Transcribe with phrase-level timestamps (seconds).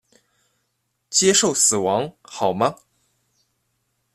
[1.11, 2.75] 接受死亡好吗？